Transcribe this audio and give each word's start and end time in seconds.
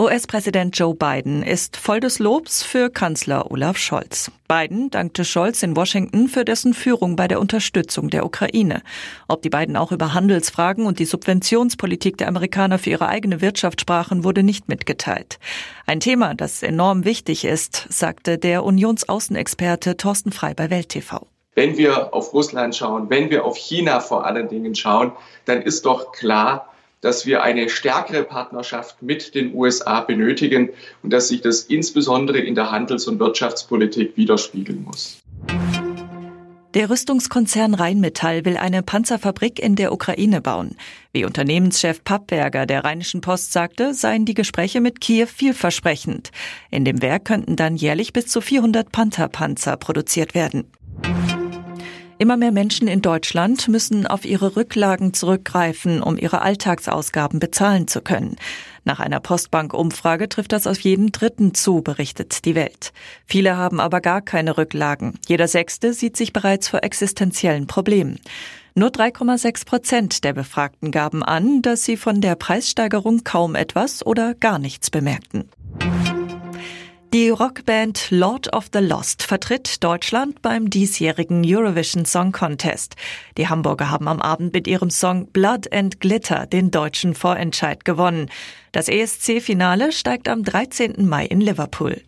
US-Präsident 0.00 0.78
Joe 0.78 0.94
Biden 0.94 1.42
ist 1.42 1.76
voll 1.76 1.98
des 1.98 2.20
Lobs 2.20 2.62
für 2.62 2.88
Kanzler 2.88 3.50
Olaf 3.50 3.78
Scholz. 3.78 4.30
Biden 4.46 4.90
dankte 4.90 5.24
Scholz 5.24 5.64
in 5.64 5.74
Washington 5.74 6.28
für 6.28 6.44
dessen 6.44 6.72
Führung 6.72 7.16
bei 7.16 7.26
der 7.26 7.40
Unterstützung 7.40 8.08
der 8.08 8.24
Ukraine. 8.24 8.82
Ob 9.26 9.42
die 9.42 9.50
beiden 9.50 9.76
auch 9.76 9.90
über 9.90 10.14
Handelsfragen 10.14 10.86
und 10.86 11.00
die 11.00 11.04
Subventionspolitik 11.04 12.16
der 12.16 12.28
Amerikaner 12.28 12.78
für 12.78 12.90
ihre 12.90 13.08
eigene 13.08 13.40
Wirtschaft 13.40 13.80
sprachen, 13.80 14.22
wurde 14.22 14.44
nicht 14.44 14.68
mitgeteilt. 14.68 15.40
Ein 15.84 15.98
Thema, 15.98 16.34
das 16.36 16.62
enorm 16.62 17.04
wichtig 17.04 17.44
ist, 17.44 17.88
sagte 17.88 18.38
der 18.38 18.62
Unionsaußenexperte 18.62 19.96
Thorsten 19.96 20.30
Frei 20.30 20.54
bei 20.54 20.70
Welt 20.70 20.90
TV. 20.90 21.26
Wenn 21.56 21.76
wir 21.76 22.14
auf 22.14 22.32
Russland 22.34 22.76
schauen, 22.76 23.10
wenn 23.10 23.30
wir 23.30 23.44
auf 23.44 23.56
China 23.56 23.98
vor 23.98 24.24
allen 24.24 24.48
Dingen 24.48 24.76
schauen, 24.76 25.10
dann 25.44 25.60
ist 25.60 25.86
doch 25.86 26.12
klar, 26.12 26.68
dass 27.00 27.26
wir 27.26 27.42
eine 27.42 27.68
stärkere 27.68 28.24
Partnerschaft 28.24 29.02
mit 29.02 29.34
den 29.34 29.54
USA 29.54 30.00
benötigen 30.00 30.70
und 31.02 31.12
dass 31.12 31.28
sich 31.28 31.40
das 31.40 31.62
insbesondere 31.62 32.38
in 32.38 32.54
der 32.54 32.70
Handels- 32.70 33.06
und 33.06 33.20
Wirtschaftspolitik 33.20 34.16
widerspiegeln 34.16 34.84
muss. 34.84 35.20
Der 36.74 36.90
Rüstungskonzern 36.90 37.72
Rheinmetall 37.72 38.44
will 38.44 38.58
eine 38.58 38.82
Panzerfabrik 38.82 39.58
in 39.58 39.74
der 39.74 39.90
Ukraine 39.90 40.42
bauen. 40.42 40.76
Wie 41.12 41.24
Unternehmenschef 41.24 42.04
Pappberger 42.04 42.66
der 42.66 42.84
Rheinischen 42.84 43.22
Post 43.22 43.52
sagte, 43.52 43.94
seien 43.94 44.26
die 44.26 44.34
Gespräche 44.34 44.82
mit 44.82 45.00
Kiew 45.00 45.26
vielversprechend. 45.26 46.30
In 46.70 46.84
dem 46.84 47.00
Werk 47.00 47.24
könnten 47.24 47.56
dann 47.56 47.76
jährlich 47.76 48.12
bis 48.12 48.26
zu 48.26 48.42
400 48.42 48.92
Pantherpanzer 48.92 49.78
produziert 49.78 50.34
werden. 50.34 50.70
Immer 52.20 52.36
mehr 52.36 52.50
Menschen 52.50 52.88
in 52.88 53.00
Deutschland 53.00 53.68
müssen 53.68 54.04
auf 54.04 54.24
ihre 54.24 54.56
Rücklagen 54.56 55.14
zurückgreifen, 55.14 56.02
um 56.02 56.18
ihre 56.18 56.42
Alltagsausgaben 56.42 57.38
bezahlen 57.38 57.86
zu 57.86 58.00
können. 58.00 58.34
Nach 58.84 58.98
einer 58.98 59.20
Postbank-Umfrage 59.20 60.28
trifft 60.28 60.50
das 60.50 60.66
auf 60.66 60.80
jeden 60.80 61.12
Dritten 61.12 61.54
zu, 61.54 61.80
berichtet 61.80 62.44
die 62.44 62.56
Welt. 62.56 62.92
Viele 63.26 63.56
haben 63.56 63.78
aber 63.78 64.00
gar 64.00 64.20
keine 64.20 64.58
Rücklagen. 64.58 65.14
Jeder 65.28 65.46
Sechste 65.46 65.92
sieht 65.92 66.16
sich 66.16 66.32
bereits 66.32 66.66
vor 66.66 66.82
existenziellen 66.82 67.68
Problemen. 67.68 68.18
Nur 68.74 68.90
3,6 68.90 69.64
Prozent 69.64 70.24
der 70.24 70.32
Befragten 70.32 70.90
gaben 70.90 71.22
an, 71.22 71.62
dass 71.62 71.84
sie 71.84 71.96
von 71.96 72.20
der 72.20 72.34
Preissteigerung 72.34 73.22
kaum 73.22 73.54
etwas 73.54 74.04
oder 74.04 74.34
gar 74.34 74.58
nichts 74.58 74.90
bemerkten. 74.90 75.48
Die 77.14 77.30
Rockband 77.30 78.08
Lord 78.10 78.52
of 78.52 78.68
the 78.70 78.80
Lost 78.80 79.22
vertritt 79.22 79.82
Deutschland 79.82 80.42
beim 80.42 80.68
diesjährigen 80.68 81.42
Eurovision 81.42 82.04
Song 82.04 82.32
Contest. 82.32 82.96
Die 83.38 83.48
Hamburger 83.48 83.90
haben 83.90 84.08
am 84.08 84.20
Abend 84.20 84.52
mit 84.52 84.66
ihrem 84.66 84.90
Song 84.90 85.26
Blood 85.28 85.72
and 85.72 86.00
Glitter 86.00 86.44
den 86.44 86.70
deutschen 86.70 87.14
Vorentscheid 87.14 87.86
gewonnen. 87.86 88.28
Das 88.72 88.88
ESC-Finale 88.88 89.92
steigt 89.92 90.28
am 90.28 90.44
13. 90.44 91.08
Mai 91.08 91.24
in 91.24 91.40
Liverpool. 91.40 92.02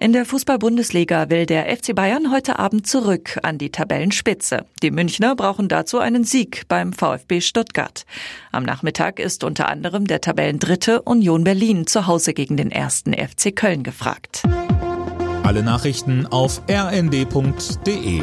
In 0.00 0.12
der 0.12 0.24
Fußball-Bundesliga 0.26 1.28
will 1.28 1.44
der 1.44 1.76
FC 1.76 1.92
Bayern 1.92 2.30
heute 2.30 2.60
Abend 2.60 2.86
zurück 2.86 3.36
an 3.42 3.58
die 3.58 3.70
Tabellenspitze. 3.70 4.64
Die 4.80 4.92
Münchner 4.92 5.34
brauchen 5.34 5.68
dazu 5.68 5.98
einen 5.98 6.22
Sieg 6.22 6.68
beim 6.68 6.92
VfB 6.92 7.40
Stuttgart. 7.40 8.06
Am 8.52 8.62
Nachmittag 8.62 9.18
ist 9.18 9.42
unter 9.42 9.68
anderem 9.68 10.06
der 10.06 10.20
Tabellendritte 10.20 11.02
Union 11.02 11.42
Berlin 11.42 11.88
zu 11.88 12.06
Hause 12.06 12.32
gegen 12.32 12.56
den 12.56 12.70
ersten 12.70 13.12
FC 13.12 13.54
Köln 13.54 13.82
gefragt. 13.82 14.44
Alle 15.42 15.64
Nachrichten 15.64 16.26
auf 16.26 16.62
rnd.de 16.70 18.22